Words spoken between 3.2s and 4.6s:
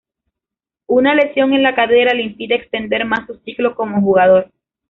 su ciclo como jugador.